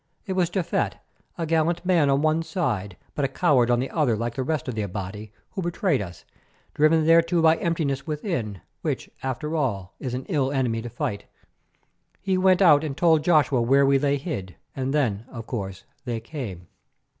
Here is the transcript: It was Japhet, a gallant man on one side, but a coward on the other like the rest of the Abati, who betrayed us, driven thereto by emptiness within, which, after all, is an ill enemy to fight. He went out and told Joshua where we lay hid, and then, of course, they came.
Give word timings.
It 0.25 0.33
was 0.33 0.49
Japhet, 0.49 0.95
a 1.37 1.45
gallant 1.45 1.85
man 1.85 2.09
on 2.09 2.23
one 2.23 2.41
side, 2.41 2.97
but 3.13 3.23
a 3.23 3.27
coward 3.27 3.69
on 3.69 3.79
the 3.79 3.91
other 3.91 4.17
like 4.17 4.33
the 4.33 4.41
rest 4.41 4.67
of 4.67 4.73
the 4.73 4.81
Abati, 4.81 5.31
who 5.51 5.61
betrayed 5.61 6.01
us, 6.01 6.25
driven 6.73 7.05
thereto 7.05 7.39
by 7.39 7.57
emptiness 7.57 8.07
within, 8.07 8.61
which, 8.81 9.11
after 9.21 9.55
all, 9.55 9.93
is 9.99 10.15
an 10.15 10.25
ill 10.25 10.51
enemy 10.51 10.81
to 10.81 10.89
fight. 10.89 11.25
He 12.19 12.35
went 12.35 12.63
out 12.63 12.83
and 12.83 12.97
told 12.97 13.23
Joshua 13.23 13.61
where 13.61 13.85
we 13.85 13.99
lay 13.99 14.17
hid, 14.17 14.55
and 14.75 14.91
then, 14.91 15.25
of 15.29 15.45
course, 15.45 15.83
they 16.03 16.19
came. 16.19 16.65